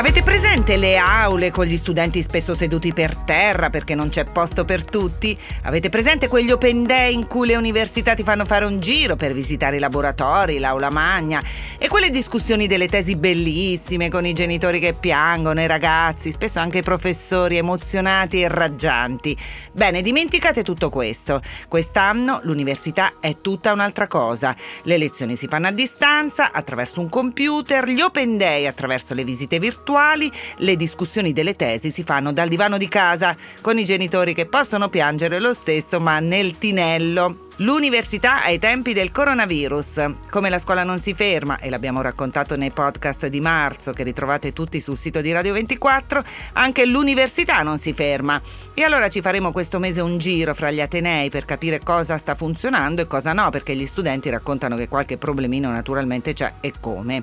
Avete 0.00 0.22
presente 0.22 0.78
le 0.78 0.96
aule 0.96 1.50
con 1.50 1.66
gli 1.66 1.76
studenti 1.76 2.22
spesso 2.22 2.54
seduti 2.54 2.94
per 2.94 3.14
terra 3.16 3.68
perché 3.68 3.94
non 3.94 4.08
c'è 4.08 4.24
posto 4.24 4.64
per 4.64 4.82
tutti? 4.82 5.38
Avete 5.64 5.90
presente 5.90 6.26
quegli 6.26 6.50
open 6.50 6.84
day 6.84 7.12
in 7.12 7.26
cui 7.26 7.46
le 7.46 7.56
università 7.56 8.14
ti 8.14 8.22
fanno 8.22 8.46
fare 8.46 8.64
un 8.64 8.80
giro 8.80 9.16
per 9.16 9.34
visitare 9.34 9.76
i 9.76 9.78
laboratori, 9.78 10.58
l'aula 10.58 10.88
magna 10.88 11.42
e 11.76 11.86
quelle 11.88 12.08
discussioni 12.08 12.66
delle 12.66 12.88
tesi 12.88 13.14
bellissime 13.14 14.08
con 14.08 14.24
i 14.24 14.32
genitori 14.32 14.80
che 14.80 14.94
piangono, 14.94 15.60
i 15.60 15.66
ragazzi, 15.66 16.32
spesso 16.32 16.60
anche 16.60 16.78
i 16.78 16.82
professori 16.82 17.58
emozionati 17.58 18.40
e 18.40 18.48
raggianti? 18.48 19.36
Bene, 19.70 20.00
dimenticate 20.00 20.62
tutto 20.62 20.88
questo. 20.88 21.42
Quest'anno 21.68 22.40
l'università 22.44 23.16
è 23.20 23.42
tutta 23.42 23.70
un'altra 23.70 24.06
cosa. 24.06 24.56
Le 24.84 24.96
lezioni 24.96 25.36
si 25.36 25.46
fanno 25.46 25.66
a 25.66 25.72
distanza, 25.72 26.52
attraverso 26.52 27.00
un 27.00 27.10
computer, 27.10 27.86
gli 27.86 28.00
open 28.00 28.38
day 28.38 28.64
attraverso 28.64 29.12
le 29.12 29.24
visite 29.24 29.58
virtuali 29.58 29.88
attuali 29.90 30.30
le 30.58 30.76
discussioni 30.76 31.32
delle 31.32 31.56
tesi 31.56 31.90
si 31.90 32.04
fanno 32.04 32.32
dal 32.32 32.48
divano 32.48 32.78
di 32.78 32.86
casa, 32.86 33.36
con 33.60 33.76
i 33.76 33.84
genitori 33.84 34.34
che 34.34 34.46
possono 34.46 34.88
piangere 34.88 35.40
lo 35.40 35.52
stesso 35.52 35.98
ma 35.98 36.20
nel 36.20 36.58
tinello. 36.58 37.48
L'università 37.62 38.42
ai 38.42 38.58
tempi 38.58 38.94
del 38.94 39.12
coronavirus. 39.12 40.12
Come 40.30 40.48
la 40.48 40.58
scuola 40.58 40.82
non 40.82 40.98
si 40.98 41.12
ferma, 41.12 41.58
e 41.58 41.68
l'abbiamo 41.68 42.00
raccontato 42.00 42.56
nei 42.56 42.70
podcast 42.70 43.26
di 43.26 43.38
marzo 43.38 43.92
che 43.92 44.02
ritrovate 44.02 44.54
tutti 44.54 44.80
sul 44.80 44.96
sito 44.96 45.20
di 45.20 45.30
Radio 45.30 45.52
24, 45.52 46.24
anche 46.54 46.86
l'università 46.86 47.60
non 47.60 47.76
si 47.76 47.92
ferma. 47.92 48.40
E 48.72 48.82
allora 48.82 49.10
ci 49.10 49.20
faremo 49.20 49.52
questo 49.52 49.78
mese 49.78 50.00
un 50.00 50.16
giro 50.16 50.54
fra 50.54 50.70
gli 50.70 50.80
Atenei 50.80 51.28
per 51.28 51.44
capire 51.44 51.80
cosa 51.80 52.16
sta 52.16 52.34
funzionando 52.34 53.02
e 53.02 53.06
cosa 53.06 53.34
no, 53.34 53.50
perché 53.50 53.76
gli 53.76 53.84
studenti 53.84 54.30
raccontano 54.30 54.76
che 54.76 54.88
qualche 54.88 55.18
problemino 55.18 55.70
naturalmente 55.70 56.32
c'è 56.32 56.54
e 56.62 56.72
come. 56.80 57.20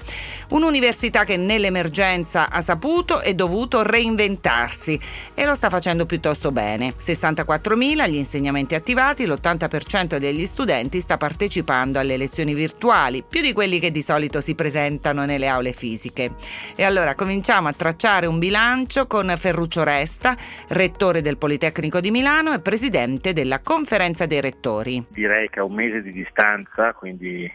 Un'università 0.49 1.23
che 1.23 1.37
nell'emergenza 1.37 2.51
ha 2.51 2.61
saputo 2.61 3.21
e 3.21 3.33
dovuto 3.33 3.81
reinventarsi 3.81 4.99
e 5.33 5.45
lo 5.45 5.55
sta 5.55 5.71
facendo 5.71 6.05
piuttosto 6.05 6.51
bene. 6.51 6.93
64.000 6.95 8.07
gli 8.07 8.15
insegnamenti 8.17 8.75
attivati, 8.75 9.25
l'80% 9.25 10.17
dei 10.17 10.25
degli 10.27 10.45
studenti 10.45 10.99
sta 10.99 11.15
partecipando 11.15 11.99
alle 11.99 12.17
lezioni 12.17 12.53
virtuali, 12.53 13.23
più 13.23 13.39
di 13.39 13.53
quelli 13.53 13.79
che 13.79 13.91
di 13.91 14.01
solito 14.01 14.41
si 14.41 14.55
presentano 14.55 15.23
nelle 15.23 15.47
aule 15.47 15.71
fisiche. 15.71 16.31
E 16.75 16.83
allora 16.83 17.15
cominciamo 17.15 17.69
a 17.69 17.73
tracciare 17.73 18.25
un 18.25 18.37
bilancio 18.37 19.07
con 19.07 19.33
Ferruccio 19.37 19.85
Resta, 19.85 20.35
rettore 20.69 21.21
del 21.21 21.37
Politecnico 21.37 22.01
di 22.01 22.11
Milano 22.11 22.51
e 22.51 22.59
presidente 22.59 23.31
della 23.31 23.61
conferenza 23.61 24.25
dei 24.25 24.41
rettori. 24.41 25.05
Direi 25.09 25.49
che 25.49 25.59
a 25.59 25.63
un 25.63 25.73
mese 25.73 26.01
di 26.01 26.11
distanza, 26.11 26.91
quindi 26.91 27.43
eh, 27.45 27.53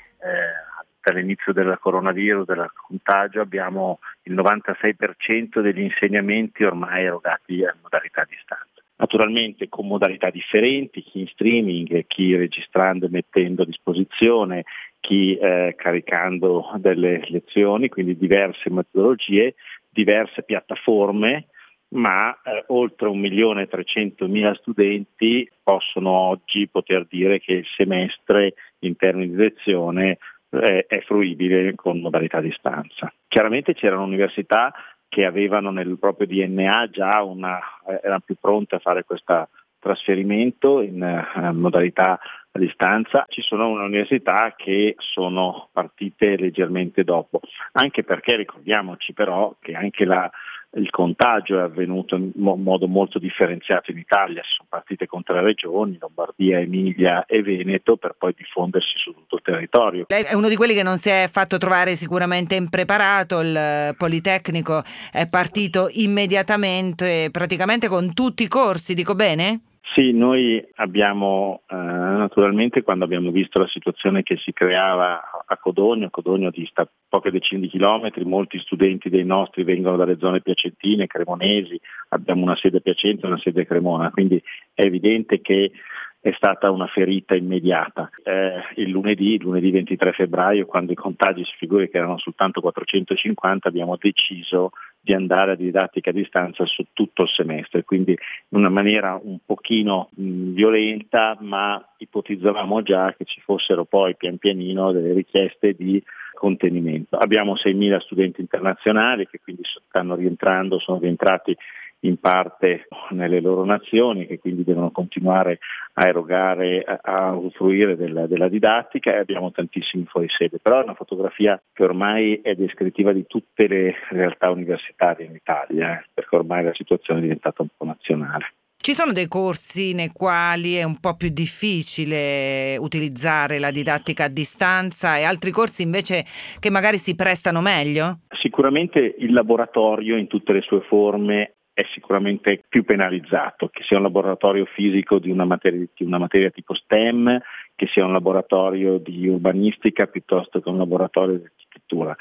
dall'inizio 1.02 1.52
del 1.52 1.76
coronavirus, 1.78 2.46
del 2.46 2.70
contagio, 2.74 3.42
abbiamo 3.42 3.98
il 4.22 4.34
96% 4.34 5.60
degli 5.60 5.80
insegnamenti 5.80 6.64
ormai 6.64 7.04
erogati 7.04 7.62
a 7.64 7.76
modalità 7.82 8.24
distanza 8.26 8.71
naturalmente 9.02 9.68
con 9.68 9.88
modalità 9.88 10.30
differenti, 10.30 11.02
chi 11.02 11.20
in 11.20 11.26
streaming, 11.26 12.06
chi 12.06 12.36
registrando 12.36 13.06
e 13.06 13.10
mettendo 13.10 13.62
a 13.62 13.66
disposizione, 13.66 14.62
chi 15.00 15.36
eh, 15.36 15.74
caricando 15.76 16.70
delle 16.76 17.24
lezioni, 17.26 17.88
quindi 17.88 18.16
diverse 18.16 18.70
metodologie, 18.70 19.56
diverse 19.90 20.44
piattaforme, 20.44 21.48
ma 21.94 22.32
eh, 22.44 22.62
oltre 22.68 23.08
1.300.000 23.08 24.54
studenti 24.60 25.50
possono 25.64 26.10
oggi 26.10 26.68
poter 26.68 27.04
dire 27.10 27.40
che 27.40 27.54
il 27.54 27.66
semestre 27.76 28.54
in 28.80 28.94
termini 28.94 29.30
di 29.30 29.36
lezione 29.36 30.18
eh, 30.50 30.86
è 30.86 31.00
fruibile 31.00 31.74
con 31.74 31.98
modalità 32.00 32.38
a 32.38 32.42
distanza. 32.42 33.12
Chiaramente 33.26 33.74
c'erano 33.74 34.04
università 34.04 34.72
che 35.12 35.26
avevano 35.26 35.70
nel 35.70 35.98
proprio 35.98 36.26
DNA 36.26 36.88
già 36.90 37.22
una, 37.22 37.58
eh, 37.86 38.00
erano 38.02 38.22
più 38.24 38.34
pronte 38.40 38.76
a 38.76 38.78
fare 38.78 39.04
questo 39.04 39.50
trasferimento 39.78 40.80
in 40.80 41.02
uh, 41.02 41.52
modalità 41.52 42.18
a 42.50 42.58
distanza. 42.58 43.26
Ci 43.28 43.42
sono 43.42 43.68
università 43.68 44.54
che 44.56 44.94
sono 44.96 45.68
partite 45.70 46.38
leggermente 46.38 47.04
dopo, 47.04 47.40
anche 47.72 48.04
perché 48.04 48.36
ricordiamoci 48.36 49.12
però 49.12 49.54
che 49.60 49.74
anche 49.74 50.06
la 50.06 50.30
il 50.74 50.90
contagio 50.90 51.58
è 51.58 51.62
avvenuto 51.62 52.16
in 52.16 52.32
modo 52.34 52.86
molto 52.86 53.18
differenziato 53.18 53.90
in 53.90 53.98
Italia, 53.98 54.42
si 54.42 54.54
sono 54.56 54.68
partite 54.70 55.06
con 55.06 55.22
tre 55.22 55.42
regioni, 55.42 55.98
Lombardia, 56.00 56.60
Emilia 56.60 57.26
e 57.26 57.42
Veneto, 57.42 57.96
per 57.96 58.14
poi 58.16 58.34
diffondersi 58.36 58.92
su 58.96 59.12
tutto 59.12 59.36
il 59.36 59.42
territorio. 59.42 60.04
Lei 60.08 60.24
è 60.24 60.34
uno 60.34 60.48
di 60.48 60.56
quelli 60.56 60.74
che 60.74 60.82
non 60.82 60.96
si 60.96 61.10
è 61.10 61.28
fatto 61.30 61.58
trovare 61.58 61.96
sicuramente 61.96 62.54
impreparato, 62.54 63.40
il 63.40 63.94
Politecnico 63.96 64.82
è 65.10 65.28
partito 65.28 65.88
immediatamente, 65.90 67.28
praticamente 67.30 67.88
con 67.88 68.14
tutti 68.14 68.42
i 68.44 68.48
corsi, 68.48 68.94
dico 68.94 69.14
bene? 69.14 69.60
Sì, 69.94 70.12
noi 70.12 70.64
abbiamo 70.76 71.62
eh, 71.68 71.74
naturalmente 71.74 72.82
quando 72.82 73.04
abbiamo 73.04 73.30
visto 73.30 73.60
la 73.60 73.68
situazione 73.68 74.22
che 74.22 74.38
si 74.38 74.52
creava 74.54 75.20
a 75.44 75.58
Codogno, 75.58 76.08
Codogno 76.08 76.48
dista 76.50 76.88
poche 77.08 77.30
decine 77.30 77.60
di 77.60 77.68
chilometri, 77.68 78.24
molti 78.24 78.58
studenti 78.60 79.10
dei 79.10 79.24
nostri 79.26 79.64
vengono 79.64 79.98
dalle 79.98 80.16
zone 80.18 80.40
piacentine, 80.40 81.06
cremonesi, 81.06 81.78
abbiamo 82.08 82.42
una 82.42 82.56
sede 82.56 82.80
Piacenza 82.80 83.26
e 83.26 83.30
una 83.30 83.40
sede 83.40 83.66
Cremona, 83.66 84.10
quindi 84.10 84.42
è 84.72 84.82
evidente 84.82 85.42
che 85.42 85.72
è 86.20 86.32
stata 86.36 86.70
una 86.70 86.86
ferita 86.86 87.34
immediata. 87.34 88.08
Eh, 88.22 88.80
il 88.80 88.88
lunedì, 88.88 89.38
lunedì 89.40 89.72
23 89.72 90.12
febbraio, 90.12 90.64
quando 90.66 90.92
i 90.92 90.94
contagi 90.94 91.44
si 91.44 91.52
figuri 91.58 91.90
che 91.90 91.98
erano 91.98 92.16
soltanto 92.16 92.60
450, 92.60 93.68
abbiamo 93.68 93.96
deciso 94.00 94.70
di 95.04 95.12
andare 95.12 95.52
a 95.52 95.56
didattica 95.56 96.10
a 96.10 96.12
distanza 96.12 96.64
su 96.64 96.84
tutto 96.92 97.22
il 97.22 97.28
semestre, 97.28 97.82
quindi 97.82 98.12
in 98.12 98.58
una 98.58 98.68
maniera 98.68 99.18
un 99.20 99.38
pochino 99.44 100.10
mh, 100.14 100.52
violenta, 100.52 101.36
ma 101.40 101.84
ipotizzavamo 101.96 102.82
già 102.82 103.12
che 103.16 103.24
ci 103.24 103.40
fossero 103.40 103.84
poi 103.84 104.14
pian 104.14 104.38
pianino 104.38 104.92
delle 104.92 105.12
richieste 105.12 105.74
di 105.74 106.00
contenimento. 106.34 107.16
Abbiamo 107.16 107.54
6.000 107.54 108.00
studenti 108.00 108.40
internazionali 108.40 109.26
che 109.26 109.40
quindi 109.42 109.62
stanno 109.88 110.14
rientrando, 110.14 110.78
sono 110.78 110.98
rientrati 110.98 111.56
in 112.04 112.18
parte 112.18 112.86
nelle 113.10 113.40
loro 113.40 113.64
nazioni 113.64 114.26
che 114.26 114.38
quindi 114.38 114.64
devono 114.64 114.90
continuare 114.90 115.58
a 115.94 116.08
erogare, 116.08 116.82
a, 116.82 117.00
a 117.02 117.32
usufruire 117.34 117.96
della, 117.96 118.26
della, 118.26 118.48
didattica 118.48 119.12
e 119.12 119.18
abbiamo 119.18 119.52
tantissimi 119.52 120.04
fuori 120.06 120.28
sede, 120.28 120.58
però 120.58 120.80
è 120.80 120.84
una 120.84 120.94
fotografia 120.94 121.60
che 121.72 121.84
ormai 121.84 122.40
è 122.42 122.54
descrittiva 122.54 123.12
di 123.12 123.26
tutte 123.26 123.66
le 123.68 123.94
realtà 124.10 124.50
universitarie 124.50 125.26
in 125.26 125.34
Italia, 125.34 125.98
eh, 125.98 126.04
perché 126.12 126.36
ormai 126.36 126.64
la 126.64 126.74
situazione 126.74 127.20
è 127.20 127.22
diventata 127.22 127.62
un 127.62 127.68
po' 127.76 127.84
nazionale. 127.84 128.54
Ci 128.82 128.94
sono 128.94 129.12
dei 129.12 129.28
corsi 129.28 129.94
nei 129.94 130.08
quali 130.08 130.74
è 130.74 130.82
un 130.82 130.98
po' 130.98 131.14
più 131.14 131.28
difficile 131.28 132.76
utilizzare 132.76 133.60
la 133.60 133.70
didattica 133.70 134.24
a 134.24 134.28
distanza 134.28 135.16
e 135.16 135.22
altri 135.22 135.52
corsi 135.52 135.82
invece 135.82 136.24
che 136.58 136.68
magari 136.68 136.98
si 136.98 137.14
prestano 137.14 137.60
meglio? 137.60 138.22
Sicuramente 138.40 139.14
il 139.18 139.32
laboratorio 139.32 140.16
in 140.16 140.26
tutte 140.26 140.52
le 140.52 140.62
sue 140.62 140.80
forme 140.80 141.52
è 141.74 141.82
sicuramente 141.94 142.62
più 142.68 142.84
penalizzato, 142.84 143.68
che 143.68 143.82
sia 143.84 143.96
un 143.96 144.02
laboratorio 144.02 144.66
fisico 144.66 145.18
di 145.18 145.30
una 145.30 145.44
materia, 145.44 145.86
di 145.94 146.04
una 146.04 146.18
materia 146.18 146.50
tipo 146.50 146.74
STEM, 146.74 147.40
che 147.74 147.86
sia 147.86 148.04
un 148.04 148.12
laboratorio 148.12 148.98
di 148.98 149.26
urbanistica 149.26 150.06
piuttosto 150.06 150.60
che 150.60 150.68
un 150.68 150.78
laboratorio 150.78 151.38
di 151.38 151.44
architettura. 151.44 152.14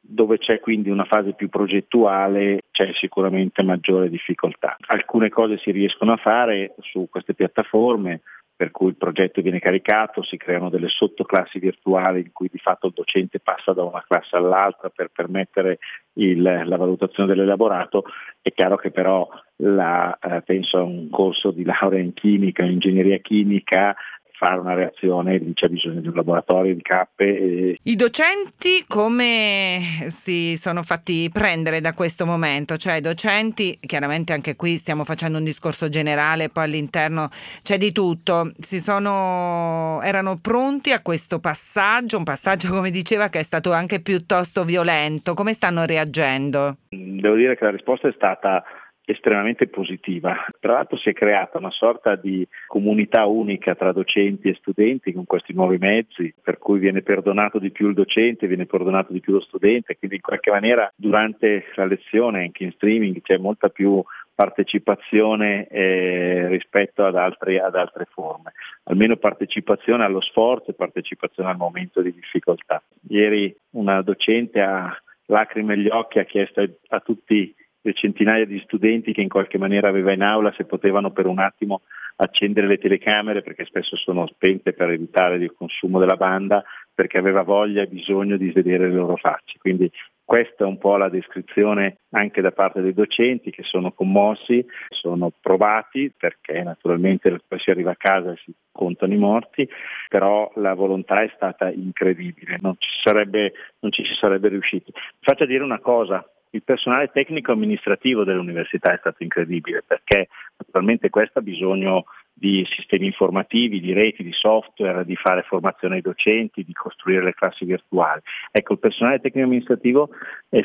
Dove 0.00 0.38
c'è 0.38 0.60
quindi 0.60 0.88
una 0.88 1.04
fase 1.04 1.34
più 1.34 1.48
progettuale 1.48 2.62
c'è 2.70 2.92
sicuramente 2.94 3.62
maggiore 3.62 4.08
difficoltà. 4.08 4.76
Alcune 4.86 5.28
cose 5.28 5.58
si 5.58 5.72
riescono 5.72 6.12
a 6.12 6.16
fare 6.16 6.74
su 6.80 7.08
queste 7.10 7.34
piattaforme, 7.34 8.20
per 8.56 8.70
cui 8.70 8.88
il 8.88 8.96
progetto 8.96 9.42
viene 9.42 9.58
caricato, 9.58 10.22
si 10.22 10.38
creano 10.38 10.70
delle 10.70 10.88
sottoclassi 10.88 11.58
virtuali 11.58 12.20
in 12.20 12.32
cui 12.32 12.48
di 12.50 12.58
fatto 12.58 12.86
il 12.86 12.94
docente 12.94 13.38
passa 13.38 13.74
da 13.74 13.84
una 13.84 14.02
classe 14.08 14.36
all'altra 14.36 14.88
per 14.88 15.10
permettere 15.12 15.78
il, 16.14 16.40
la 16.40 16.76
valutazione 16.76 17.28
dell'elaborato. 17.28 18.04
È 18.40 18.50
chiaro 18.52 18.76
che 18.76 18.90
però 18.90 19.28
la, 19.56 20.18
eh, 20.18 20.40
penso 20.40 20.78
a 20.78 20.82
un 20.82 21.10
corso 21.10 21.50
di 21.50 21.64
laurea 21.64 22.00
in 22.00 22.14
chimica, 22.14 22.64
in 22.64 22.72
ingegneria 22.72 23.18
chimica, 23.18 23.94
fare 24.38 24.58
una 24.58 24.74
reazione, 24.74 25.38
lì 25.38 25.52
c'è 25.54 25.68
bisogno 25.68 26.00
di 26.00 26.08
un 26.08 26.14
laboratorio 26.14 26.74
di 26.74 26.82
cappe. 26.82 27.24
E... 27.24 27.78
I 27.82 27.96
docenti 27.96 28.84
come 28.86 29.78
si 30.08 30.56
sono 30.56 30.82
fatti 30.82 31.30
prendere 31.32 31.80
da 31.80 31.92
questo 31.92 32.26
momento? 32.26 32.76
Cioè 32.76 32.96
i 32.96 33.00
docenti, 33.00 33.78
chiaramente 33.80 34.32
anche 34.32 34.56
qui 34.56 34.76
stiamo 34.76 35.04
facendo 35.04 35.38
un 35.38 35.44
discorso 35.44 35.88
generale, 35.88 36.50
poi 36.50 36.64
all'interno 36.64 37.28
c'è 37.62 37.78
di 37.78 37.92
tutto, 37.92 38.52
si 38.58 38.80
sono, 38.80 40.00
erano 40.02 40.36
pronti 40.40 40.92
a 40.92 41.00
questo 41.00 41.40
passaggio, 41.40 42.18
un 42.18 42.24
passaggio 42.24 42.70
come 42.70 42.90
diceva 42.90 43.28
che 43.28 43.40
è 43.40 43.42
stato 43.42 43.72
anche 43.72 44.00
piuttosto 44.00 44.64
violento, 44.64 45.34
come 45.34 45.52
stanno 45.52 45.84
reagendo? 45.84 46.76
Devo 46.88 47.36
dire 47.36 47.56
che 47.56 47.64
la 47.64 47.70
risposta 47.70 48.08
è 48.08 48.12
stata 48.14 48.62
estremamente 49.06 49.68
positiva. 49.68 50.44
Tra 50.58 50.74
l'altro 50.74 50.98
si 50.98 51.08
è 51.08 51.12
creata 51.12 51.58
una 51.58 51.70
sorta 51.70 52.16
di 52.16 52.46
comunità 52.66 53.24
unica 53.24 53.74
tra 53.74 53.92
docenti 53.92 54.48
e 54.48 54.56
studenti 54.58 55.12
con 55.12 55.24
questi 55.24 55.52
nuovi 55.52 55.78
mezzi, 55.78 56.34
per 56.42 56.58
cui 56.58 56.80
viene 56.80 57.02
perdonato 57.02 57.58
di 57.58 57.70
più 57.70 57.88
il 57.88 57.94
docente, 57.94 58.48
viene 58.48 58.66
perdonato 58.66 59.12
di 59.12 59.20
più 59.20 59.32
lo 59.32 59.40
studente, 59.40 59.96
quindi 59.96 60.16
in 60.16 60.22
qualche 60.22 60.50
maniera 60.50 60.92
durante 60.94 61.66
la 61.76 61.86
lezione 61.86 62.42
anche 62.42 62.64
in 62.64 62.72
streaming 62.72 63.22
c'è 63.22 63.38
molta 63.38 63.68
più 63.68 64.02
partecipazione 64.34 65.66
eh, 65.68 66.48
rispetto 66.48 67.06
ad 67.06 67.16
altre, 67.16 67.58
ad 67.58 67.74
altre, 67.74 68.06
forme, 68.10 68.52
almeno 68.84 69.16
partecipazione 69.16 70.04
allo 70.04 70.20
sforzo 70.20 70.70
e 70.70 70.74
partecipazione 70.74 71.48
al 71.48 71.56
momento 71.56 72.02
di 72.02 72.12
difficoltà. 72.12 72.82
Ieri 73.08 73.56
una 73.70 74.02
docente 74.02 74.60
a 74.60 74.94
lacrime 75.26 75.72
agli 75.72 75.88
occhi 75.88 76.18
ha 76.18 76.24
chiesto 76.24 76.62
a 76.88 77.00
tutti 77.00 77.54
le 77.86 77.92
centinaia 77.94 78.44
di 78.44 78.60
studenti 78.64 79.12
che 79.12 79.22
in 79.22 79.28
qualche 79.28 79.58
maniera 79.58 79.88
aveva 79.88 80.12
in 80.12 80.22
aula 80.22 80.52
se 80.56 80.64
potevano 80.64 81.12
per 81.12 81.26
un 81.26 81.38
attimo 81.38 81.82
accendere 82.16 82.66
le 82.66 82.78
telecamere 82.78 83.42
perché 83.42 83.64
spesso 83.64 83.96
sono 83.96 84.26
spente 84.26 84.72
per 84.72 84.90
evitare 84.90 85.36
il 85.36 85.54
consumo 85.56 85.98
della 85.98 86.16
banda 86.16 86.64
perché 86.92 87.18
aveva 87.18 87.42
voglia 87.42 87.82
e 87.82 87.86
bisogno 87.86 88.36
di 88.36 88.50
vedere 88.50 88.88
le 88.88 88.94
loro 88.94 89.16
facce. 89.16 89.58
Quindi 89.58 89.90
questa 90.24 90.64
è 90.64 90.66
un 90.66 90.78
po' 90.78 90.96
la 90.96 91.08
descrizione 91.08 91.98
anche 92.10 92.40
da 92.40 92.50
parte 92.50 92.80
dei 92.80 92.94
docenti 92.94 93.50
che 93.50 93.62
sono 93.62 93.92
commossi, 93.92 94.66
sono 94.88 95.30
provati 95.40 96.12
perché 96.16 96.62
naturalmente 96.62 97.38
poi 97.46 97.60
si 97.60 97.70
arriva 97.70 97.92
a 97.92 97.96
casa 97.96 98.32
e 98.32 98.40
si 98.44 98.52
contano 98.72 99.12
i 99.12 99.18
morti, 99.18 99.68
però 100.08 100.50
la 100.56 100.74
volontà 100.74 101.22
è 101.22 101.30
stata 101.36 101.70
incredibile, 101.70 102.58
non 102.60 102.74
ci, 102.78 102.88
sarebbe, 103.04 103.52
non 103.78 103.92
ci 103.92 104.02
sarebbe 104.18 104.48
riusciti. 104.48 104.92
Faccio 105.20 105.44
dire 105.44 105.62
una 105.62 105.78
cosa, 105.78 106.28
il 106.50 106.62
personale 106.62 107.10
tecnico 107.12 107.52
amministrativo 107.52 108.24
dell'università 108.24 108.92
è 108.92 108.98
stato 108.98 109.22
incredibile 109.22 109.82
perché 109.86 110.28
naturalmente 110.56 111.10
questo 111.10 111.40
ha 111.40 111.42
bisogno 111.42 112.04
di 112.38 112.66
sistemi 112.76 113.06
informativi, 113.06 113.80
di 113.80 113.94
reti, 113.94 114.22
di 114.22 114.32
software, 114.32 115.06
di 115.06 115.16
fare 115.16 115.42
formazione 115.48 115.96
ai 115.96 116.00
docenti, 116.02 116.64
di 116.64 116.72
costruire 116.74 117.24
le 117.24 117.32
classi 117.32 117.64
virtuali. 117.64 118.20
Ecco, 118.50 118.74
il 118.74 118.78
personale 118.78 119.20
tecnico 119.20 119.46
amministrativo 119.46 120.10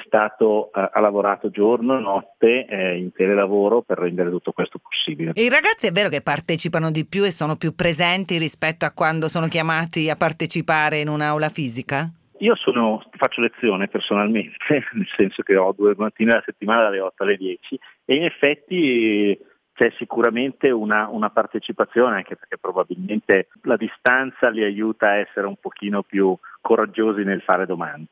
stato, 0.06 0.72
eh, 0.74 0.90
ha 0.92 1.00
lavorato 1.00 1.50
giorno 1.50 1.98
e 1.98 2.02
notte 2.02 2.66
eh, 2.66 2.98
in 2.98 3.14
telelavoro 3.14 3.84
per 3.84 4.00
rendere 4.00 4.30
tutto 4.30 4.52
questo 4.52 4.80
possibile. 4.80 5.32
I 5.36 5.48
ragazzi 5.48 5.88
è 5.88 5.92
vero 5.92 6.10
che 6.10 6.22
partecipano 6.22 6.92
di 6.92 7.06
più 7.06 7.24
e 7.24 7.32
sono 7.32 7.56
più 7.56 7.74
presenti 7.74 8.38
rispetto 8.38 8.86
a 8.86 8.92
quando 8.92 9.30
sono 9.30 9.48
chiamati 9.48 10.10
a 10.10 10.16
partecipare 10.16 11.00
in 11.00 11.08
un'aula 11.08 11.48
fisica? 11.48 12.12
Io 12.42 12.56
sono, 12.56 13.04
faccio 13.12 13.42
lezione 13.42 13.88
personalmente, 13.88 14.58
nel 14.94 15.08
senso 15.16 15.44
che 15.44 15.56
ho 15.56 15.74
due 15.78 15.94
mattine 15.96 16.32
alla 16.32 16.44
settimana 16.44 16.84
dalle 16.84 17.00
8 17.00 17.24
alle 17.24 17.38
10 17.38 17.80
e 18.06 18.16
in 18.16 18.24
effetti 18.24 19.38
c'è 19.74 19.92
sicuramente 19.98 20.70
una, 20.72 21.08
una, 21.08 21.30
partecipazione 21.30 22.16
anche 22.16 22.36
perché 22.36 22.58
probabilmente 22.58 23.50
la 23.64 23.78
distanza 23.78 24.50
li 24.50 24.64
aiuta 24.64 25.10
a 25.10 25.16
essere 25.18 25.46
un 25.46 25.56
pochino 25.58 26.02
più 26.02 26.36
coraggiosi 26.62 27.24
nel 27.24 27.42
fare 27.42 27.68
domande. 27.68 28.10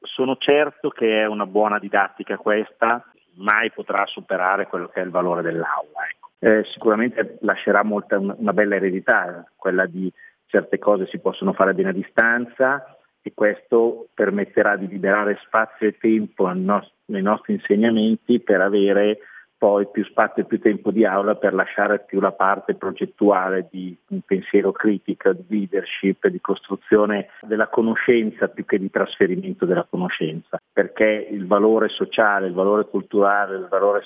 Sono 0.00 0.36
certo 0.36 0.88
che 0.90 1.22
è 1.22 1.26
una 1.26 1.46
buona 1.46 1.80
didattica 1.80 2.36
questa, 2.36 3.04
mai 3.34 3.72
potrà 3.72 4.06
superare 4.06 4.68
quello 4.68 4.86
che 4.88 5.00
è 5.00 5.04
il 5.04 5.10
valore 5.10 5.42
dell'aula. 5.42 6.06
Ecco. 6.08 6.30
Eh, 6.38 6.64
sicuramente 6.72 7.38
lascerà 7.40 7.82
molta, 7.82 8.16
una 8.18 8.52
bella 8.52 8.76
eredità, 8.76 9.44
quella 9.56 9.86
di 9.86 10.10
certe 10.46 10.78
cose 10.78 11.08
si 11.08 11.18
possono 11.18 11.52
fare 11.52 11.74
bene 11.74 11.88
a 11.88 11.92
distanza 11.92 12.95
e 13.26 13.32
questo 13.34 14.06
permetterà 14.14 14.76
di 14.76 14.86
liberare 14.86 15.36
spazio 15.44 15.88
e 15.88 15.98
tempo 15.98 16.46
nei 16.48 17.22
nostri 17.22 17.54
insegnamenti 17.54 18.38
per 18.38 18.60
avere 18.60 19.18
poi 19.58 19.88
più 19.90 20.04
spazio 20.04 20.44
e 20.44 20.46
più 20.46 20.60
tempo 20.60 20.92
di 20.92 21.04
aula 21.04 21.34
per 21.34 21.52
lasciare 21.52 22.04
più 22.06 22.20
la 22.20 22.30
parte 22.30 22.76
progettuale 22.76 23.66
di 23.68 23.96
un 24.10 24.20
pensiero 24.20 24.70
critico, 24.70 25.32
di 25.32 25.44
leadership, 25.48 26.28
di 26.28 26.40
costruzione 26.40 27.30
della 27.40 27.66
conoscenza 27.66 28.46
più 28.46 28.64
che 28.64 28.78
di 28.78 28.90
trasferimento 28.90 29.64
della 29.64 29.86
conoscenza, 29.90 30.60
perché 30.72 31.26
il 31.28 31.48
valore 31.48 31.88
sociale, 31.88 32.46
il 32.46 32.54
valore 32.54 32.84
culturale, 32.84 33.56
il 33.56 33.66
valore 33.68 34.04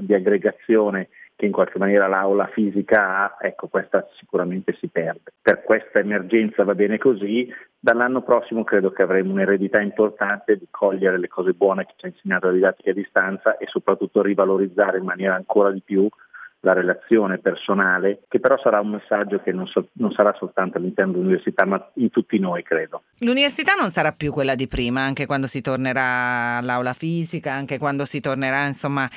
di 0.00 0.12
aggregazione 0.12 1.08
che 1.38 1.46
in 1.46 1.52
qualche 1.52 1.78
maniera 1.78 2.08
l'aula 2.08 2.48
fisica 2.48 3.18
ha, 3.18 3.36
ecco 3.40 3.68
questa 3.68 4.04
sicuramente 4.18 4.76
si 4.80 4.88
perde. 4.88 5.34
Per 5.40 5.62
questa 5.62 6.00
emergenza 6.00 6.64
va 6.64 6.74
bene 6.74 6.98
così, 6.98 7.48
dall'anno 7.78 8.22
prossimo 8.22 8.64
credo 8.64 8.90
che 8.90 9.02
avremo 9.02 9.30
un'eredità 9.30 9.80
importante 9.80 10.56
di 10.56 10.66
cogliere 10.68 11.16
le 11.16 11.28
cose 11.28 11.52
buone 11.52 11.86
che 11.86 11.92
ci 11.94 12.06
ha 12.06 12.08
insegnato 12.08 12.48
la 12.48 12.54
didattica 12.54 12.90
a 12.90 12.94
distanza 12.94 13.56
e 13.56 13.66
soprattutto 13.68 14.20
rivalorizzare 14.20 14.98
in 14.98 15.04
maniera 15.04 15.36
ancora 15.36 15.70
di 15.70 15.80
più 15.80 16.08
la 16.68 16.74
relazione 16.74 17.38
personale, 17.38 18.20
che 18.28 18.40
però 18.40 18.58
sarà 18.62 18.80
un 18.80 18.90
messaggio 18.90 19.40
che 19.40 19.52
non, 19.52 19.66
so, 19.66 19.88
non, 19.94 20.12
sarà 20.12 20.34
soltanto 20.38 20.76
all'interno 20.76 21.12
dell'università, 21.12 21.64
ma 21.64 21.90
in 21.94 22.10
tutti 22.10 22.38
noi, 22.38 22.62
credo. 22.62 23.04
L'università 23.20 23.72
non 23.72 23.88
sarà 23.90 24.12
più 24.12 24.32
quella 24.32 24.54
di 24.54 24.66
prima, 24.66 25.00
anche 25.00 25.24
quando 25.24 25.46
si 25.46 25.62
tornerà 25.62 26.58
all'aula 26.58 26.92
fisica, 26.92 27.52
anche 27.52 27.78
quando 27.78 28.04
si 28.04 28.20
tornerà, 28.20 28.66
insomma, 28.66 29.08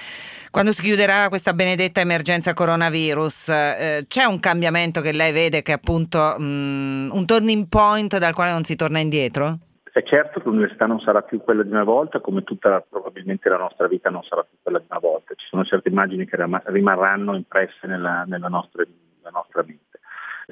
quando 0.50 0.72
si 0.72 0.82
chiuderà 0.82 1.28
questa 1.28 1.54
benedetta 1.54 2.00
emergenza 2.00 2.54
coronavirus. 2.54 3.50
Eh, 3.50 4.06
c'è 4.08 4.24
un 4.24 4.40
cambiamento 4.40 5.02
che 5.02 5.12
lei 5.12 5.34
vede 5.34 5.62
che 5.62 5.74
è 5.74 5.76
appunto 5.76 6.36
mh, 6.38 6.44
mm, 6.44 7.10
un 7.12 7.26
turning 7.26 7.68
point 7.68 8.18
dal 8.18 8.34
quale 8.34 8.52
non 8.52 8.64
si 8.64 8.76
torna 8.76 9.00
indietro? 9.00 9.58
È 9.94 10.04
certo 10.04 10.40
che 10.40 10.48
l'università 10.48 10.86
non 10.86 11.02
sarà 11.02 11.22
più 11.22 11.42
quella 11.42 11.64
di 11.64 11.72
una 11.72 11.84
volta, 11.84 12.22
come 12.22 12.44
tutta 12.44 12.70
la, 12.70 12.82
probabilmente 12.82 13.50
la 13.50 13.58
nostra 13.58 13.88
vita 13.88 14.10
non 14.10 14.24
sarà 14.24 14.44
più 14.44 14.58
quella 14.62 14.80
di 14.80 14.86
una 14.90 15.00
volta. 15.00 15.34
Ci 15.36 15.46
sono 15.50 15.66
certe 15.66 15.90
immagini 15.90 16.26
che 16.26 16.38
rimarranno 16.66 17.36
impresse 17.36 17.88
nella, 17.88 18.24
nella, 18.26 18.48
nostra, 18.48 18.84
nella 18.84 19.32
nostra 19.32 19.64
mente. 19.64 20.00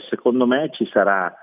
Secondo 0.09 0.45
me 0.45 0.69
ci 0.73 0.85
sarà 0.91 1.33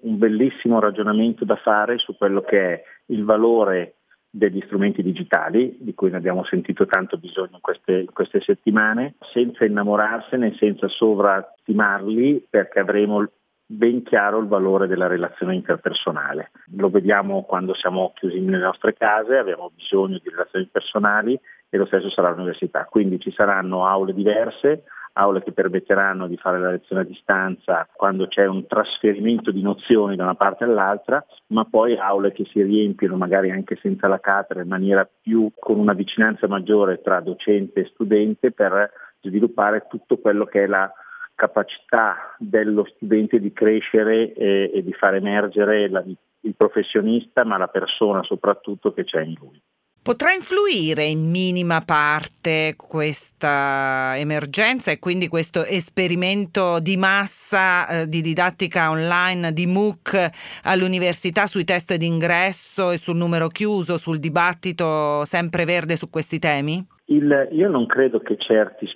un 0.00 0.16
bellissimo 0.16 0.80
ragionamento 0.80 1.44
da 1.44 1.56
fare 1.56 1.98
su 1.98 2.16
quello 2.16 2.40
che 2.40 2.72
è 2.72 2.82
il 3.06 3.24
valore 3.24 3.96
degli 4.30 4.62
strumenti 4.64 5.02
digitali, 5.02 5.76
di 5.78 5.94
cui 5.94 6.10
ne 6.10 6.16
abbiamo 6.16 6.44
sentito 6.44 6.86
tanto 6.86 7.18
bisogno 7.18 7.54
in 7.56 7.60
queste, 7.60 7.98
in 8.00 8.12
queste 8.12 8.40
settimane, 8.40 9.14
senza 9.32 9.66
innamorarsene, 9.66 10.56
senza 10.58 10.88
sovrastimarli, 10.88 12.46
perché 12.48 12.80
avremo 12.80 13.26
ben 13.66 14.02
chiaro 14.04 14.38
il 14.38 14.46
valore 14.46 14.86
della 14.86 15.08
relazione 15.08 15.54
interpersonale. 15.54 16.50
Lo 16.76 16.88
vediamo 16.88 17.42
quando 17.42 17.74
siamo 17.74 18.12
chiusi 18.14 18.40
nelle 18.40 18.62
nostre 18.62 18.94
case, 18.94 19.36
abbiamo 19.36 19.72
bisogno 19.74 20.18
di 20.22 20.30
relazioni 20.30 20.68
personali 20.70 21.38
e 21.68 21.76
lo 21.76 21.86
stesso 21.86 22.10
sarà 22.10 22.28
all'università. 22.28 22.84
Quindi 22.84 23.18
ci 23.18 23.32
saranno 23.32 23.86
aule 23.86 24.14
diverse, 24.14 24.84
aule 25.14 25.42
che 25.42 25.52
permetteranno 25.52 26.28
di 26.28 26.36
fare 26.36 26.60
la 26.60 26.70
lezione 26.70 27.02
a 27.02 27.04
distanza 27.04 27.88
quando 27.92 28.28
c'è 28.28 28.46
un 28.46 28.66
trasferimento 28.66 29.50
di 29.50 29.62
nozioni 29.62 30.14
da 30.14 30.24
una 30.24 30.34
parte 30.34 30.64
all'altra, 30.64 31.24
ma 31.48 31.64
poi 31.64 31.96
aule 31.96 32.32
che 32.32 32.44
si 32.44 32.62
riempiono 32.62 33.16
magari 33.16 33.50
anche 33.50 33.76
senza 33.76 34.06
la 34.08 34.20
cattedra 34.20 34.62
in 34.62 34.68
maniera 34.68 35.08
più 35.22 35.50
con 35.58 35.78
una 35.78 35.94
vicinanza 35.94 36.46
maggiore 36.46 37.00
tra 37.00 37.20
docente 37.20 37.80
e 37.80 37.90
studente 37.92 38.52
per 38.52 38.90
sviluppare 39.22 39.86
tutto 39.88 40.18
quello 40.18 40.44
che 40.44 40.64
è 40.64 40.66
la 40.66 40.92
capacità 41.36 42.34
dello 42.38 42.84
studente 42.96 43.38
di 43.38 43.52
crescere 43.52 44.32
e, 44.32 44.72
e 44.74 44.82
di 44.82 44.92
far 44.92 45.14
emergere 45.14 45.88
la, 45.88 46.02
il 46.02 46.54
professionista, 46.56 47.44
ma 47.44 47.58
la 47.58 47.68
persona 47.68 48.24
soprattutto 48.24 48.92
che 48.92 49.04
c'è 49.04 49.22
in 49.22 49.34
lui. 49.38 49.60
Potrà 50.06 50.32
influire 50.32 51.04
in 51.04 51.28
minima 51.28 51.80
parte 51.84 52.74
questa 52.76 54.12
emergenza 54.16 54.92
e 54.92 55.00
quindi 55.00 55.26
questo 55.26 55.64
esperimento 55.64 56.78
di 56.78 56.96
massa 56.96 57.88
eh, 57.88 58.08
di 58.08 58.20
didattica 58.20 58.88
online 58.90 59.52
di 59.52 59.66
MOOC 59.66 60.60
all'università 60.62 61.48
sui 61.48 61.64
test 61.64 61.96
d'ingresso 61.96 62.92
e 62.92 62.98
sul 62.98 63.16
numero 63.16 63.48
chiuso, 63.48 63.98
sul 63.98 64.20
dibattito 64.20 65.24
sempre 65.24 65.64
verde 65.64 65.96
su 65.96 66.08
questi 66.08 66.38
temi? 66.38 66.86
Il, 67.06 67.48
io 67.50 67.68
non 67.68 67.86
credo 67.86 68.20
che 68.20 68.36
certi 68.38 68.88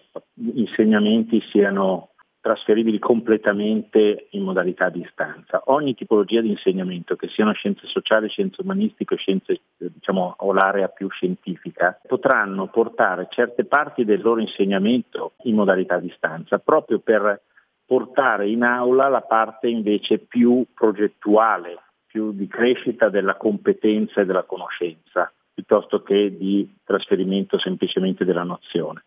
insegnamenti 0.54 1.42
siano 1.50 2.10
trasferibili 2.50 2.98
completamente 2.98 4.26
in 4.30 4.42
modalità 4.42 4.86
a 4.86 4.90
distanza. 4.90 5.62
Ogni 5.66 5.94
tipologia 5.94 6.40
di 6.40 6.50
insegnamento, 6.50 7.14
che 7.14 7.28
siano 7.28 7.52
scienze 7.52 7.86
sociali, 7.86 8.28
scienze 8.28 8.62
umanistiche 8.62 9.14
scienze, 9.14 9.60
diciamo, 9.76 10.34
o 10.36 10.52
l'area 10.52 10.88
più 10.88 11.08
scientifica, 11.10 12.00
potranno 12.06 12.66
portare 12.66 13.28
certe 13.30 13.64
parti 13.66 14.04
del 14.04 14.20
loro 14.20 14.40
insegnamento 14.40 15.32
in 15.44 15.54
modalità 15.54 15.94
a 15.94 16.00
distanza, 16.00 16.58
proprio 16.58 16.98
per 16.98 17.40
portare 17.86 18.48
in 18.48 18.64
aula 18.64 19.08
la 19.08 19.22
parte 19.22 19.68
invece 19.68 20.18
più 20.18 20.64
progettuale, 20.74 21.78
più 22.06 22.32
di 22.32 22.48
crescita 22.48 23.08
della 23.08 23.36
competenza 23.36 24.22
e 24.22 24.26
della 24.26 24.42
conoscenza, 24.42 25.32
piuttosto 25.54 26.02
che 26.02 26.36
di 26.36 26.68
trasferimento 26.84 27.60
semplicemente 27.60 28.24
della 28.24 28.42
nozione 28.42 29.04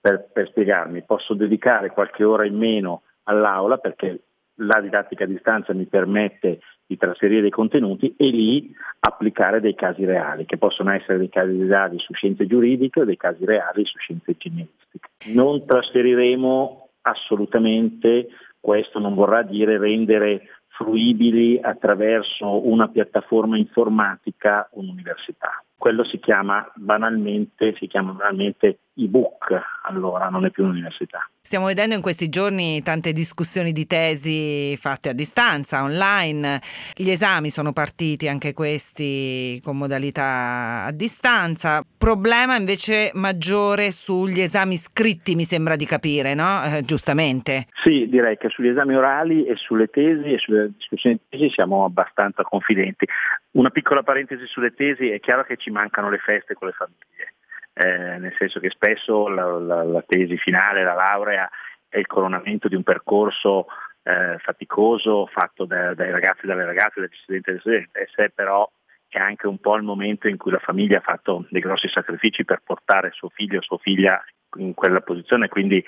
per, 0.00 0.28
per 0.32 0.48
spiegarmi, 0.48 1.02
posso 1.02 1.34
dedicare 1.34 1.90
qualche 1.90 2.24
ora 2.24 2.46
in 2.46 2.56
meno 2.56 3.02
all'aula 3.24 3.78
perché 3.78 4.20
la 4.60 4.80
didattica 4.80 5.24
a 5.24 5.26
distanza 5.26 5.74
mi 5.74 5.84
permette 5.84 6.60
di 6.86 6.96
trasferire 6.96 7.40
dei 7.40 7.50
contenuti 7.50 8.14
e 8.16 8.28
lì 8.28 8.72
applicare 9.00 9.60
dei 9.60 9.74
casi 9.74 10.04
reali, 10.04 10.46
che 10.46 10.56
possono 10.56 10.92
essere 10.92 11.18
dei 11.18 11.28
casi 11.28 11.66
reali 11.66 11.98
su 11.98 12.12
scienze 12.14 12.46
giuridiche 12.46 13.00
o 13.00 13.04
dei 13.04 13.16
casi 13.16 13.44
reali 13.44 13.84
su 13.84 13.98
scienze 13.98 14.32
ingegneristiche. 14.32 15.08
Non 15.34 15.66
trasferiremo 15.66 16.88
assolutamente, 17.02 18.28
questo 18.60 18.98
non 18.98 19.14
vorrà 19.14 19.42
dire 19.42 19.78
rendere 19.78 20.42
fruibili 20.68 21.58
attraverso 21.60 22.68
una 22.68 22.88
piattaforma 22.88 23.56
informatica 23.56 24.68
un'università. 24.72 25.64
Quello 25.76 26.04
si 26.04 26.18
chiama 26.18 26.70
banalmente, 26.74 27.74
si 27.78 27.86
chiama 27.86 28.12
banalmente 28.12 28.78
ebook, 28.96 29.52
allora 29.84 30.28
non 30.28 30.44
è 30.44 30.50
più 30.50 30.64
un'università. 30.64 31.28
Stiamo 31.40 31.66
vedendo 31.66 31.94
in 31.94 32.02
questi 32.02 32.28
giorni 32.28 32.82
tante 32.82 33.12
discussioni 33.12 33.70
di 33.70 33.86
tesi 33.86 34.76
fatte 34.76 35.10
a 35.10 35.12
distanza, 35.12 35.84
online. 35.84 36.60
Gli 36.92 37.10
esami 37.10 37.50
sono 37.50 37.72
partiti 37.72 38.26
anche 38.26 38.52
questi 38.52 39.60
con 39.62 39.76
modalità 39.76 40.86
a 40.86 40.90
distanza. 40.90 41.84
Problema 41.96 42.56
invece 42.56 43.12
maggiore 43.14 43.92
sugli 43.92 44.40
esami 44.40 44.76
scritti, 44.76 45.36
mi 45.36 45.44
sembra 45.44 45.76
di 45.76 45.84
capire, 45.84 46.34
no? 46.34 46.62
Eh, 46.64 46.82
giustamente. 46.82 47.66
Sì, 47.84 48.08
direi 48.08 48.36
che 48.36 48.48
sugli 48.48 48.68
esami 48.68 48.96
orali 48.96 49.46
e 49.46 49.54
sulle 49.54 49.86
tesi 49.86 50.32
e 50.32 50.38
sulle 50.38 50.72
discussioni 50.76 51.14
di 51.16 51.38
tesi 51.38 51.52
siamo 51.54 51.84
abbastanza 51.84 52.42
confidenti. 52.42 53.06
Una 53.52 53.70
piccola 53.70 54.02
parentesi 54.02 54.46
sulle 54.46 54.74
tesi, 54.74 55.10
è 55.10 55.20
chiaro 55.20 55.44
che 55.44 55.56
ci 55.56 55.70
mancano 55.70 56.10
le 56.10 56.18
feste 56.18 56.54
con 56.54 56.66
le 56.66 56.74
famiglie 56.74 57.34
eh, 57.78 58.16
nel 58.18 58.34
senso 58.38 58.58
che 58.58 58.70
spesso 58.70 59.28
la, 59.28 59.44
la, 59.58 59.82
la, 59.82 60.04
tesi 60.06 60.38
finale, 60.38 60.82
la 60.82 60.94
laurea, 60.94 61.48
è 61.88 61.98
il 61.98 62.06
coronamento 62.06 62.68
di 62.68 62.74
un 62.74 62.82
percorso 62.82 63.66
eh, 64.02 64.38
faticoso 64.38 65.26
fatto 65.26 65.66
da, 65.66 65.92
dai 65.92 66.10
ragazzi 66.10 66.44
e 66.44 66.46
dalle 66.46 66.64
ragazze, 66.64 67.00
dagli 67.00 67.16
studenti 67.22 67.50
e 67.50 67.52
dalle 67.52 67.60
studentesse, 67.60 68.32
però 68.34 68.70
è 69.08 69.18
anche 69.18 69.46
un 69.46 69.58
po' 69.58 69.76
il 69.76 69.82
momento 69.82 70.26
in 70.26 70.38
cui 70.38 70.50
la 70.50 70.58
famiglia 70.58 70.98
ha 70.98 71.02
fatto 71.02 71.44
dei 71.50 71.60
grossi 71.60 71.88
sacrifici 71.88 72.46
per 72.46 72.62
portare 72.64 73.10
suo 73.12 73.28
figlio 73.28 73.58
o 73.58 73.62
sua 73.62 73.78
figlia 73.78 74.24
in 74.56 74.72
quella 74.72 75.02
posizione, 75.02 75.48
quindi 75.48 75.84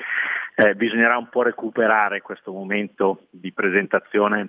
eh, 0.56 0.74
bisognerà 0.74 1.16
un 1.16 1.30
po' 1.30 1.42
recuperare 1.42 2.20
questo 2.20 2.52
momento 2.52 3.28
di 3.30 3.50
presentazione 3.52 4.48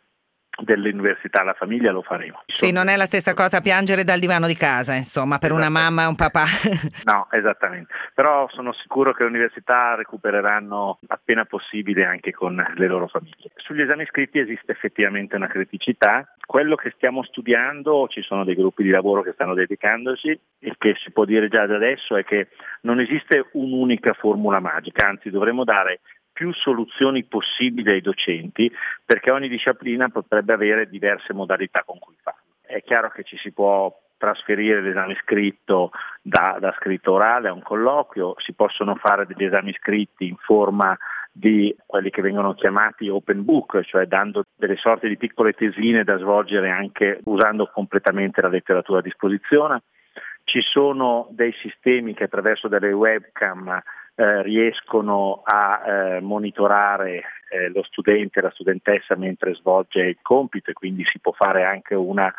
dell'università 0.61 1.41
alla 1.41 1.53
famiglia 1.53 1.91
lo 1.91 2.01
faremo. 2.01 2.41
Sì, 2.45 2.71
non 2.71 2.87
è 2.87 2.95
la 2.95 3.05
stessa 3.05 3.33
cosa 3.33 3.61
piangere 3.61 4.03
dal 4.03 4.19
divano 4.19 4.47
di 4.47 4.55
casa, 4.55 4.93
insomma, 4.93 5.37
per 5.37 5.51
una 5.51 5.69
mamma 5.69 6.03
e 6.03 6.07
un 6.07 6.15
papà. 6.15 6.45
no, 7.05 7.27
esattamente. 7.31 7.93
Però 8.13 8.47
sono 8.51 8.73
sicuro 8.73 9.13
che 9.13 9.23
le 9.23 9.29
università 9.29 9.95
recupereranno 9.95 10.99
appena 11.07 11.45
possibile 11.45 12.05
anche 12.05 12.31
con 12.31 12.55
le 12.75 12.87
loro 12.87 13.07
famiglie. 13.07 13.51
Sugli 13.55 13.81
esami 13.81 14.05
scritti 14.05 14.39
esiste 14.39 14.71
effettivamente 14.71 15.35
una 15.35 15.47
criticità. 15.47 16.33
Quello 16.45 16.75
che 16.75 16.91
stiamo 16.95 17.23
studiando, 17.23 18.07
ci 18.09 18.21
sono 18.21 18.43
dei 18.43 18.55
gruppi 18.55 18.83
di 18.83 18.89
lavoro 18.89 19.21
che 19.21 19.33
stanno 19.33 19.53
dedicandosi 19.53 20.39
e 20.59 20.75
che 20.77 20.95
si 21.01 21.11
può 21.11 21.25
dire 21.25 21.47
già 21.47 21.65
da 21.65 21.75
adesso 21.75 22.17
è 22.17 22.23
che 22.23 22.49
non 22.81 22.99
esiste 22.99 23.49
un'unica 23.53 24.13
formula 24.13 24.59
magica, 24.59 25.07
anzi 25.07 25.29
dovremmo 25.29 25.63
dare 25.63 26.01
più 26.39 26.53
soluzioni 26.53 27.25
possibili 27.25 27.91
ai 27.91 27.99
docenti 27.99 28.71
perché 29.03 29.29
ogni 29.29 29.49
disciplina 29.49 30.07
potrebbe 30.07 30.53
avere 30.53 30.87
diverse 30.87 31.33
modalità 31.33 31.83
con 31.85 31.99
cui 31.99 32.15
farlo. 32.21 32.39
È 32.61 32.81
chiaro 32.81 33.09
che 33.09 33.23
ci 33.23 33.35
si 33.35 33.51
può 33.51 33.93
trasferire 34.15 34.79
l'esame 34.79 35.17
scritto 35.21 35.91
da, 36.21 36.55
da 36.57 36.73
scritto 36.79 37.11
orale 37.11 37.49
a 37.49 37.53
un 37.53 37.61
colloquio, 37.61 38.35
si 38.37 38.53
possono 38.53 38.95
fare 38.95 39.25
degli 39.25 39.43
esami 39.43 39.73
scritti 39.73 40.27
in 40.27 40.37
forma 40.37 40.97
di 41.29 41.75
quelli 41.85 42.09
che 42.09 42.21
vengono 42.21 42.53
chiamati 42.53 43.09
open 43.09 43.43
book, 43.43 43.81
cioè 43.81 44.05
dando 44.05 44.45
delle 44.55 44.77
sorte 44.77 45.09
di 45.09 45.17
piccole 45.17 45.51
tesine 45.51 46.05
da 46.05 46.17
svolgere 46.19 46.69
anche 46.69 47.19
usando 47.25 47.67
completamente 47.67 48.41
la 48.41 48.47
letteratura 48.47 48.99
a 48.99 49.03
disposizione. 49.03 49.81
Ci 50.45 50.61
sono 50.61 51.27
dei 51.31 51.53
sistemi 51.61 52.13
che 52.13 52.23
attraverso 52.23 52.69
delle 52.69 52.93
webcam 52.93 53.81
eh, 54.19 54.41
riescono 54.41 55.43
a 55.45 55.81
eh, 55.85 56.19
monitorare 56.19 57.23
eh, 57.49 57.69
lo 57.69 57.83
studente 57.83 58.39
e 58.39 58.41
la 58.41 58.51
studentessa 58.51 59.15
mentre 59.15 59.55
svolge 59.55 60.01
il 60.01 60.17
compito 60.21 60.71
e 60.71 60.73
quindi 60.73 61.05
si 61.05 61.19
può 61.19 61.31
fare 61.31 61.63
anche 61.63 61.95
una, 61.95 62.29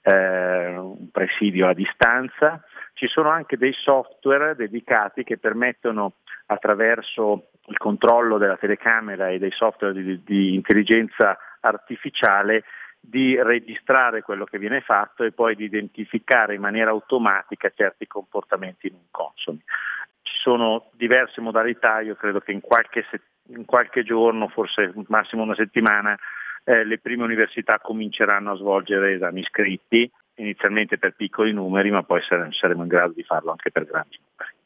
eh, 0.00 0.74
un 0.74 1.10
presidio 1.10 1.68
a 1.68 1.74
distanza. 1.74 2.64
Ci 2.94 3.08
sono 3.08 3.28
anche 3.28 3.58
dei 3.58 3.74
software 3.74 4.56
dedicati 4.56 5.22
che 5.22 5.36
permettono 5.36 6.14
attraverso 6.46 7.50
il 7.66 7.76
controllo 7.76 8.38
della 8.38 8.56
telecamera 8.56 9.28
e 9.28 9.38
dei 9.38 9.52
software 9.52 9.92
di, 9.92 10.22
di 10.24 10.54
intelligenza 10.54 11.36
artificiale 11.60 12.64
di 12.98 13.38
registrare 13.38 14.22
quello 14.22 14.46
che 14.46 14.58
viene 14.58 14.80
fatto 14.80 15.24
e 15.24 15.32
poi 15.32 15.54
di 15.54 15.64
identificare 15.64 16.54
in 16.54 16.62
maniera 16.62 16.88
automatica 16.88 17.70
certi 17.76 18.06
comportamenti 18.06 18.90
non 18.90 19.08
consoni 19.10 19.62
sono 20.48 20.88
diverse 20.94 21.42
modalità, 21.42 22.00
io 22.00 22.14
credo 22.14 22.40
che 22.40 22.52
in 22.52 22.62
qualche, 22.62 23.04
in 23.48 23.66
qualche 23.66 24.02
giorno, 24.02 24.48
forse 24.48 24.94
massimo 25.08 25.42
una 25.42 25.54
settimana, 25.54 26.18
eh, 26.64 26.84
le 26.84 26.98
prime 26.98 27.24
università 27.24 27.78
cominceranno 27.78 28.52
a 28.52 28.56
svolgere 28.56 29.12
esami 29.12 29.42
scritti, 29.42 30.10
inizialmente 30.36 30.96
per 30.96 31.14
piccoli 31.14 31.52
numeri, 31.52 31.90
ma 31.90 32.02
poi 32.02 32.22
saremo 32.22 32.82
in 32.82 32.88
grado 32.88 33.12
di 33.12 33.24
farlo 33.24 33.50
anche 33.50 33.70
per 33.70 33.84
grandi 33.84 34.18
numeri. 34.18 34.57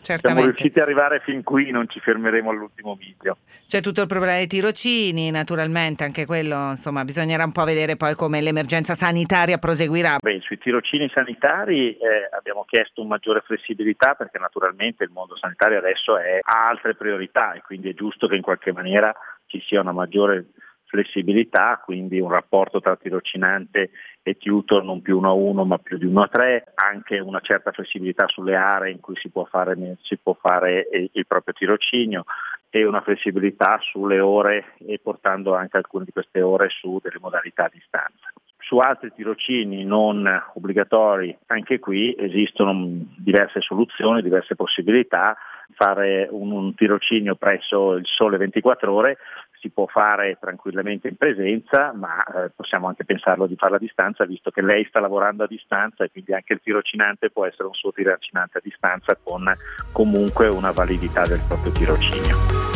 Certamente. 0.00 0.18
Siamo 0.18 0.44
riusciti 0.44 0.78
ad 0.78 0.84
arrivare 0.86 1.20
fin 1.20 1.42
qui, 1.42 1.70
non 1.70 1.88
ci 1.88 2.00
fermeremo 2.00 2.50
all'ultimo 2.50 2.94
video. 2.94 3.38
C'è 3.66 3.80
tutto 3.80 4.00
il 4.00 4.06
problema 4.06 4.34
dei 4.34 4.46
tirocini, 4.46 5.30
naturalmente, 5.30 6.04
anche 6.04 6.24
quello, 6.24 6.70
insomma, 6.70 7.04
bisognerà 7.04 7.44
un 7.44 7.52
po' 7.52 7.64
vedere 7.64 7.96
poi 7.96 8.14
come 8.14 8.40
l'emergenza 8.40 8.94
sanitaria 8.94 9.58
proseguirà. 9.58 10.16
Beh, 10.20 10.40
sui 10.40 10.58
tirocini 10.58 11.10
sanitari 11.12 11.96
eh, 11.96 12.28
abbiamo 12.36 12.64
chiesto 12.66 13.00
una 13.00 13.10
maggiore 13.10 13.42
flessibilità 13.44 14.14
perché 14.14 14.38
naturalmente 14.38 15.04
il 15.04 15.10
mondo 15.10 15.36
sanitario 15.36 15.78
adesso 15.78 16.16
è, 16.16 16.38
ha 16.42 16.68
altre 16.68 16.94
priorità 16.94 17.52
e 17.52 17.62
quindi 17.62 17.90
è 17.90 17.94
giusto 17.94 18.26
che 18.26 18.36
in 18.36 18.42
qualche 18.42 18.72
maniera 18.72 19.14
ci 19.46 19.62
sia 19.66 19.80
una 19.80 19.92
maggiore 19.92 20.46
flessibilità, 20.88 21.80
quindi 21.84 22.18
un 22.18 22.30
rapporto 22.30 22.80
tra 22.80 22.96
tirocinante 22.96 23.90
e 24.22 24.36
tutor 24.36 24.82
non 24.82 25.00
più 25.02 25.18
uno 25.18 25.28
a 25.28 25.32
uno 25.32 25.64
ma 25.64 25.78
più 25.78 25.98
di 25.98 26.06
uno 26.06 26.22
a 26.22 26.28
tre, 26.28 26.72
anche 26.74 27.18
una 27.18 27.40
certa 27.40 27.72
flessibilità 27.72 28.26
sulle 28.26 28.56
aree 28.56 28.92
in 28.92 29.00
cui 29.00 29.14
si 29.16 29.28
può 29.28 29.44
fare, 29.44 29.76
si 30.02 30.16
può 30.16 30.34
fare 30.34 30.88
il 31.12 31.26
proprio 31.26 31.54
tirocinio 31.54 32.24
e 32.70 32.84
una 32.84 33.00
flessibilità 33.00 33.78
sulle 33.80 34.20
ore 34.20 34.74
e 34.86 34.98
portando 35.02 35.54
anche 35.54 35.76
alcune 35.76 36.04
di 36.04 36.12
queste 36.12 36.42
ore 36.42 36.68
su 36.68 36.98
delle 37.02 37.18
modalità 37.20 37.64
a 37.64 37.70
distanza. 37.72 38.32
Su 38.58 38.78
altri 38.78 39.12
tirocini 39.14 39.84
non 39.84 40.28
obbligatori, 40.54 41.34
anche 41.46 41.78
qui 41.78 42.14
esistono 42.18 42.86
diverse 43.16 43.60
soluzioni, 43.60 44.20
diverse 44.20 44.56
possibilità. 44.56 45.36
Fare 45.72 46.28
un, 46.30 46.50
un 46.50 46.74
tirocinio 46.74 47.34
presso 47.36 47.94
il 47.94 48.04
sole 48.04 48.36
24 48.36 48.92
ore 48.92 49.18
si 49.60 49.70
può 49.70 49.86
fare 49.86 50.36
tranquillamente 50.40 51.08
in 51.08 51.16
presenza, 51.16 51.92
ma 51.92 52.22
eh, 52.24 52.50
possiamo 52.54 52.88
anche 52.88 53.04
pensarlo 53.04 53.46
di 53.46 53.56
farlo 53.56 53.76
a 53.76 53.80
distanza, 53.80 54.24
visto 54.24 54.50
che 54.50 54.62
lei 54.62 54.84
sta 54.88 55.00
lavorando 55.00 55.44
a 55.44 55.46
distanza 55.46 56.04
e 56.04 56.10
quindi 56.10 56.34
anche 56.34 56.54
il 56.54 56.60
tirocinante 56.62 57.30
può 57.30 57.46
essere 57.46 57.68
un 57.68 57.74
suo 57.74 57.92
tirocinante 57.92 58.58
a 58.58 58.62
distanza 58.62 59.16
con 59.22 59.50
comunque 59.92 60.48
una 60.48 60.70
validità 60.70 61.22
del 61.22 61.42
proprio 61.46 61.72
tirocinio. 61.72 62.67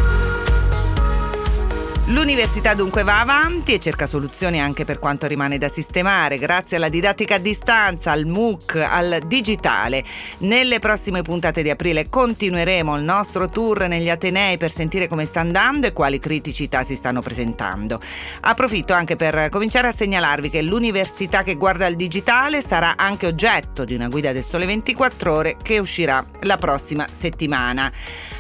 L'università 2.06 2.74
dunque 2.74 3.04
va 3.04 3.20
avanti 3.20 3.74
e 3.74 3.78
cerca 3.78 4.08
soluzioni 4.08 4.60
anche 4.60 4.84
per 4.84 4.98
quanto 4.98 5.28
rimane 5.28 5.56
da 5.56 5.68
sistemare, 5.68 6.36
grazie 6.36 6.76
alla 6.76 6.88
didattica 6.88 7.36
a 7.36 7.38
distanza, 7.38 8.10
al 8.10 8.26
MOOC, 8.26 8.74
al 8.74 9.20
digitale. 9.24 10.02
Nelle 10.38 10.80
prossime 10.80 11.22
puntate 11.22 11.62
di 11.62 11.70
aprile 11.70 12.08
continueremo 12.08 12.96
il 12.96 13.04
nostro 13.04 13.48
tour 13.48 13.86
negli 13.86 14.10
Atenei 14.10 14.58
per 14.58 14.72
sentire 14.72 15.06
come 15.06 15.26
sta 15.26 15.40
andando 15.40 15.86
e 15.86 15.92
quali 15.92 16.18
criticità 16.18 16.82
si 16.82 16.96
stanno 16.96 17.20
presentando. 17.20 18.00
Approfitto 18.40 18.92
anche 18.92 19.14
per 19.14 19.48
cominciare 19.48 19.86
a 19.86 19.92
segnalarvi 19.92 20.50
che 20.50 20.60
l'università 20.60 21.44
che 21.44 21.54
guarda 21.54 21.86
il 21.86 21.94
digitale 21.94 22.62
sarà 22.62 22.94
anche 22.96 23.28
oggetto 23.28 23.84
di 23.84 23.94
una 23.94 24.08
guida 24.08 24.32
del 24.32 24.44
Sole 24.44 24.66
24 24.66 25.32
ore 25.32 25.56
che 25.62 25.78
uscirà 25.78 26.26
la 26.40 26.56
prossima 26.56 27.06
settimana. 27.16 27.92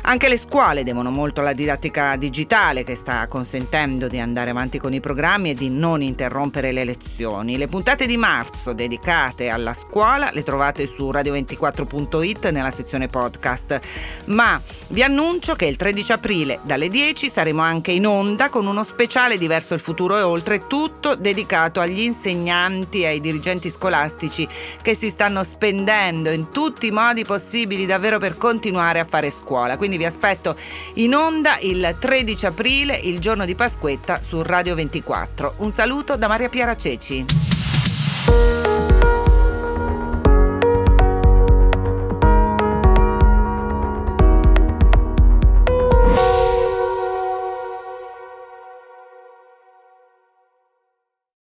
Anche 0.04 0.28
le 0.28 0.36
scuole 0.36 0.82
devono 0.82 1.10
molto 1.10 1.40
alla 1.40 1.52
didattica 1.52 2.16
digitale 2.16 2.82
che 2.82 2.96
sta 2.96 3.28
consentendo 3.52 4.08
di 4.08 4.18
andare 4.18 4.48
avanti 4.48 4.78
con 4.78 4.94
i 4.94 5.00
programmi 5.00 5.50
e 5.50 5.54
di 5.54 5.68
non 5.68 6.00
interrompere 6.00 6.72
le 6.72 6.84
lezioni. 6.84 7.58
Le 7.58 7.68
puntate 7.68 8.06
di 8.06 8.16
marzo 8.16 8.72
dedicate 8.72 9.50
alla 9.50 9.74
scuola 9.74 10.30
le 10.32 10.42
trovate 10.42 10.86
su 10.86 11.10
radio24.it 11.10 12.48
nella 12.48 12.70
sezione 12.70 13.08
podcast. 13.08 13.78
Ma 14.26 14.58
vi 14.88 15.02
annuncio 15.02 15.54
che 15.54 15.66
il 15.66 15.76
13 15.76 16.12
aprile 16.12 16.60
dalle 16.62 16.88
10 16.88 17.28
saremo 17.28 17.60
anche 17.60 17.92
in 17.92 18.06
onda 18.06 18.48
con 18.48 18.66
uno 18.66 18.84
speciale 18.84 19.36
diverso 19.36 19.74
il 19.74 19.80
futuro 19.80 20.16
e 20.16 20.22
oltre 20.22 20.66
tutto 20.66 21.14
dedicato 21.14 21.80
agli 21.80 22.00
insegnanti 22.00 23.02
e 23.02 23.08
ai 23.08 23.20
dirigenti 23.20 23.68
scolastici 23.68 24.48
che 24.80 24.94
si 24.94 25.10
stanno 25.10 25.44
spendendo 25.44 26.30
in 26.30 26.48
tutti 26.48 26.86
i 26.86 26.90
modi 26.90 27.26
possibili 27.26 27.84
davvero 27.84 28.18
per 28.18 28.38
continuare 28.38 28.98
a 28.98 29.04
fare 29.04 29.30
scuola. 29.30 29.76
Quindi 29.76 29.98
vi 29.98 30.06
aspetto 30.06 30.56
in 30.94 31.14
onda 31.14 31.58
il 31.60 31.96
13 31.98 32.46
aprile, 32.46 32.96
il 32.96 33.18
giorno 33.18 33.40
di 33.44 33.54
Pasquetta 33.54 34.20
su 34.20 34.42
Radio 34.42 34.74
24. 34.74 35.54
Un 35.58 35.70
saluto 35.70 36.16
da 36.16 36.28
Maria 36.28 36.48
Piera 36.48 36.76
Ceci. 36.76 37.51